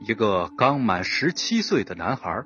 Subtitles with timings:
[0.00, 2.44] 一个刚满十七岁的男孩，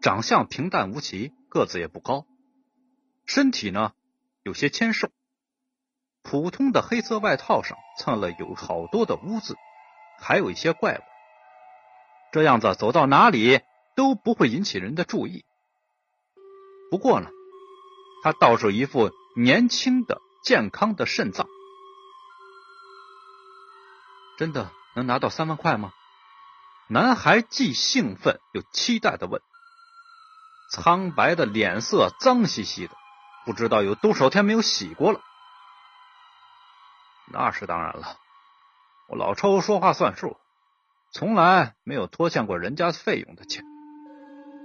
[0.00, 2.26] 长相平淡无奇，个子也不高，
[3.24, 3.92] 身体呢
[4.42, 5.10] 有些纤瘦，
[6.22, 9.54] 普通的黑色外套上蹭了有好多的污渍，
[10.18, 11.02] 还有一些怪物。
[12.32, 13.60] 这样子走到哪里
[13.94, 15.44] 都不会引起人的注意。
[16.90, 17.30] 不过呢，
[18.24, 21.46] 他倒是一副年轻的、健康的肾脏。
[24.38, 25.92] 真的能拿到三万块吗？
[26.88, 29.40] 男孩既兴奋又期待的问。
[30.70, 32.94] 苍白的脸色脏兮兮的，
[33.44, 35.20] 不知道有多少天没有洗过了。
[37.30, 38.16] 那是当然了，
[39.08, 40.36] 我老抽说话算数，
[41.12, 43.64] 从来没有拖欠过人家费用的钱。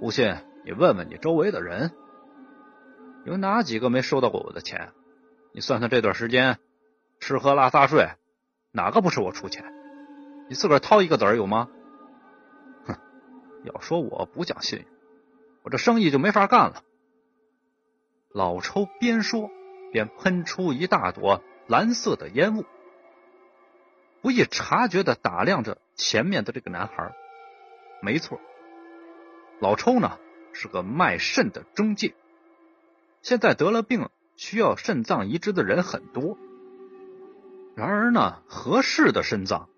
[0.00, 1.94] 不信你问问你周围的人，
[3.24, 4.92] 有哪几个没收到过我的钱？
[5.54, 6.58] 你算算这段时间
[7.20, 8.10] 吃喝拉撒睡。
[8.70, 9.64] 哪个不是我出钱？
[10.48, 11.68] 你自个掏一个子儿有吗？
[12.86, 12.96] 哼！
[13.64, 14.88] 要说我不讲信用，
[15.62, 16.82] 我这生意就没法干了。
[18.30, 19.50] 老抽边说
[19.92, 22.64] 边喷出一大朵蓝色的烟雾，
[24.22, 27.14] 不易察觉的打量着前面的这个男孩。
[28.00, 28.40] 没错，
[29.60, 30.18] 老抽呢
[30.52, 32.14] 是个卖肾的中介。
[33.20, 36.38] 现在得了病需要肾脏移植的人很多。
[37.74, 39.68] 然而呢，合适的肾脏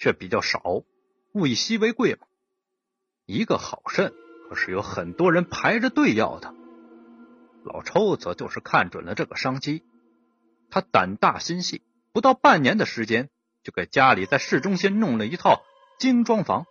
[0.00, 0.82] 却比较少，
[1.34, 2.26] 物以稀为贵嘛。
[3.26, 4.12] 一个好肾
[4.48, 6.52] 可是有很多人排着队要的。
[7.62, 9.84] 老抽则就是看准了这个商机，
[10.70, 13.28] 他胆大心细，不到半年的时间
[13.62, 15.62] 就给家里在市中心弄了一套
[15.98, 16.64] 精装房。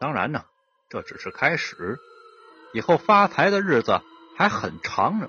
[0.00, 0.46] 当然呢，
[0.88, 1.98] 这只是开始，
[2.72, 4.00] 以后发财的日子
[4.36, 5.28] 还很长呢。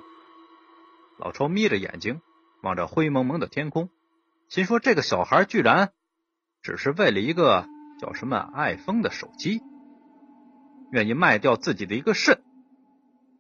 [1.20, 2.22] 老抽眯着眼睛
[2.62, 3.90] 望着灰蒙蒙的天空。
[4.50, 5.94] 心说：“这个小孩居然
[6.64, 7.68] 只是为了一个
[8.00, 9.62] 叫什么爱疯的手机，
[10.92, 12.42] 愿意卖掉自己的一个肾。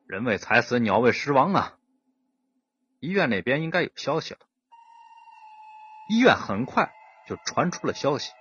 [0.05, 1.77] 人为财死，鸟为食亡啊！
[2.99, 4.41] 医院那边应该有消息了。
[6.09, 6.91] 医院很快
[7.25, 8.33] 就传出了消息，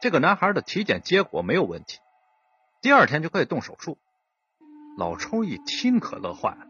[0.00, 1.98] 这个男孩的体检结果没有问题，
[2.80, 3.98] 第二天就可以动手术。
[4.96, 6.66] 老抽一听可乐坏了，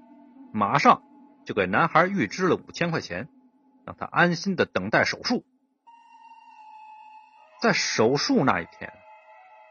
[0.53, 1.03] 马上
[1.47, 3.29] 就给男孩预支了五千块钱。”
[3.87, 5.47] 让他安心的等待手术。
[7.61, 8.93] 在手术那一天，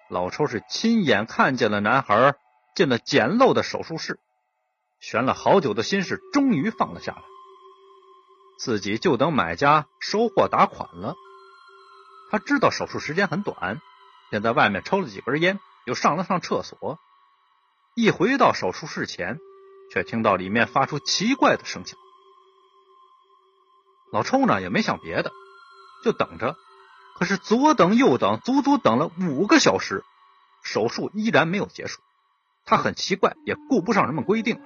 [0.10, 2.36] 老抽是亲眼看见了男孩
[2.76, 4.20] 进了简陋的手术室，
[5.00, 7.22] 悬了好久的心事终于放了下来。
[8.60, 11.16] 自己就等买家收货打款了。
[12.30, 13.80] 他知道手术时间很短，
[14.30, 17.00] 便在外面抽了几根烟，又上了上厕所。
[17.96, 19.40] 一回到手术室前，
[19.94, 21.98] 却听到里面发出奇怪的声响。
[24.12, 25.32] 老抽呢也没想别的，
[26.04, 26.58] 就等着。
[27.18, 30.04] 可是左等右等，足足等了五个小时，
[30.62, 32.02] 手术依然没有结束。
[32.64, 34.62] 他很奇怪，也顾不上什么规定，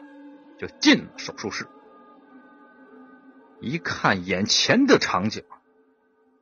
[0.59, 1.67] 就进了手术室。
[3.61, 5.45] 一看眼前的场景，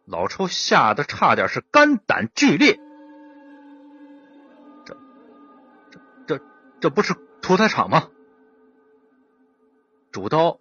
[0.05, 2.79] 老抽吓得差点是肝胆俱裂。
[4.85, 4.97] 这、
[5.91, 6.43] 这、这、
[6.79, 8.07] 这不是屠宰场吗？
[10.11, 10.59] 主刀、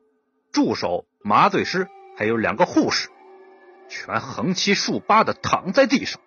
[0.53, 1.88] 助手、麻醉师。
[2.16, 3.10] 还有两个护士，
[3.88, 6.21] 全横七竖八的躺在地上，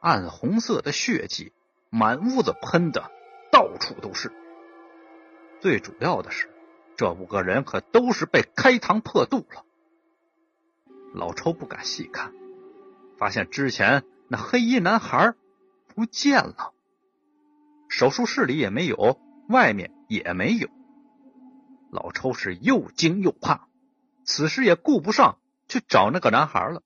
[0.00, 1.52] 暗红色的血迹
[1.90, 3.10] 满屋子喷的
[3.52, 4.32] 到处都是。
[5.60, 6.48] 最主要的是，
[6.96, 9.64] 这五个人可都是被开膛破肚了。
[11.12, 12.32] 老抽不敢细看，
[13.18, 15.34] 发现之前那黑衣男孩
[15.94, 16.72] 不见了，
[17.88, 20.68] 手术室里也没有，外面也没有。
[21.90, 23.66] 老抽是又惊又怕。
[24.24, 25.38] 此时也顾不上
[25.70, 26.82] 去找那个男孩了，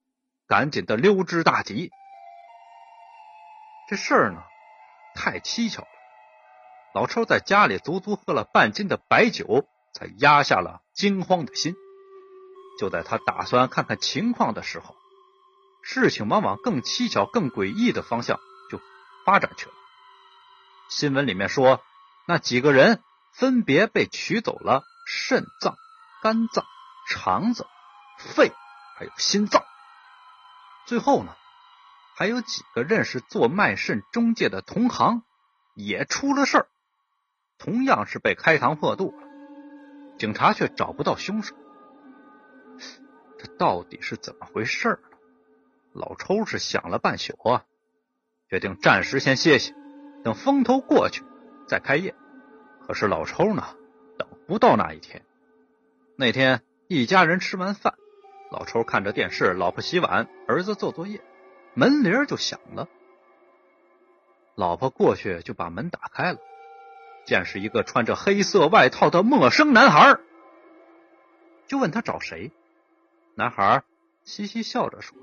[0.46, 1.90] 赶紧的溜之大吉。
[3.88, 4.42] 这事儿呢，
[5.14, 5.88] 太蹊跷了。
[6.94, 11.74] 老抽在家里足足喝了半斤的白酒，才压下了惊慌的心。
[12.78, 14.94] 就在他打算看看情况的时候，
[15.82, 18.38] 事情往往更蹊跷、更诡异的方向
[18.70, 18.78] 就
[19.24, 19.72] 发展去了。
[20.90, 21.82] 新闻里面说，
[22.26, 23.02] 那几个人
[23.32, 25.74] 分别被取走了肾脏、
[26.22, 26.66] 肝脏。
[27.06, 27.66] 肠子、
[28.18, 28.50] 肺
[28.94, 29.64] 还有心脏，
[30.86, 31.34] 最后呢，
[32.16, 35.22] 还有几个认识做卖肾中介的同行
[35.74, 36.66] 也出了事儿，
[37.58, 39.26] 同样是被开膛破肚了。
[40.16, 41.56] 警察却找不到凶手，
[43.38, 44.98] 这到底是怎么回事呢？
[45.92, 47.64] 老抽是想了半宿啊，
[48.48, 49.74] 决定暂时先歇歇，
[50.22, 51.24] 等风头过去
[51.66, 52.14] 再开业。
[52.86, 53.76] 可是老抽呢，
[54.18, 55.24] 等不到那一天。
[56.16, 56.62] 那天。
[56.86, 57.94] 一家人吃完饭，
[58.54, 61.20] 老抽看着电视，老婆洗碗，儿子做作业。
[61.74, 62.88] 门铃就响了。
[64.54, 66.38] 老婆过去就把门打开了，
[67.26, 70.20] 见是一个穿着黑色外套的陌生男孩，
[71.66, 72.52] 就问他找谁。
[73.34, 73.82] 男孩
[74.22, 75.18] 嘻嘻笑着说：“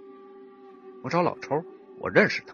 [1.01, 1.63] 我找老抽，
[1.99, 2.53] 我认识他。”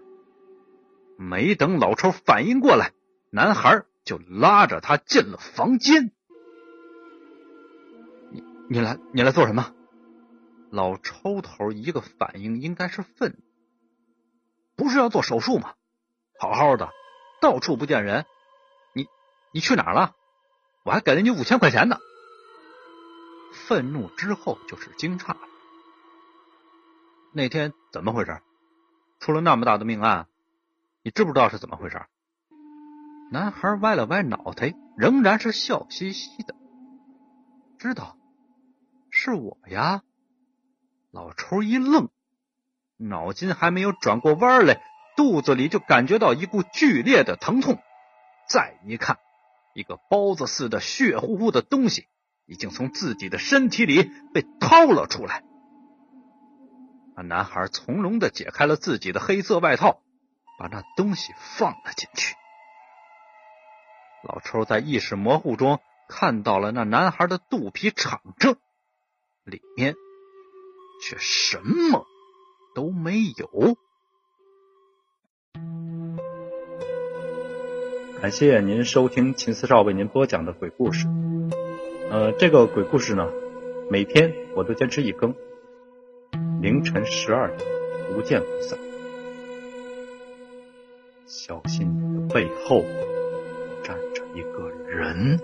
[1.17, 2.91] 没等老抽反应过来，
[3.31, 6.11] 男孩就拉着他进了房间。
[8.29, 9.73] 你你来你来做什么？
[10.71, 13.37] 老抽头一个反应应该是愤怒，
[14.75, 15.75] 不是要做手术吗？
[16.39, 16.89] 好好的，
[17.41, 18.25] 到处不见人，
[18.93, 19.07] 你
[19.53, 20.13] 你去哪儿了？
[20.83, 21.97] 我还给了你五千块钱呢。
[23.53, 25.39] 愤怒之后就是惊诧了。
[27.33, 28.41] 那天怎么回事？
[29.19, 30.27] 出了那么大的命案，
[31.01, 32.05] 你知不知道是怎么回事？
[33.31, 36.55] 男孩歪了歪脑袋，仍然是笑嘻嘻的。
[37.79, 38.15] 知道，
[39.09, 40.03] 是我呀。
[41.17, 42.09] 老抽一愣，
[42.95, 44.83] 脑筋还没有转过弯来。
[45.15, 47.79] 肚子里就感觉到一股剧烈的疼痛，
[48.47, 49.17] 再一看，
[49.73, 52.05] 一个包子似的血乎乎的东西
[52.45, 55.43] 已经从自己的身体里被掏了出来。
[57.15, 60.03] 那男孩从容的解开了自己的黑色外套，
[60.59, 62.35] 把那东西放了进去。
[64.21, 68.55] 老抽在意识模糊中看到了那男孩的肚皮敞着，
[69.45, 69.95] 里面
[71.01, 72.05] 却什么
[72.75, 73.75] 都没有。
[78.21, 81.07] 感谢您收听秦四少为您播讲的鬼故事。
[82.09, 83.29] 呃，这个鬼故事呢，
[83.91, 85.35] 每天我都坚持一更，
[86.61, 87.69] 凌晨十二点，
[88.13, 88.79] 不见不散。
[91.27, 92.83] 小心你的背后
[93.83, 95.39] 站着一个人。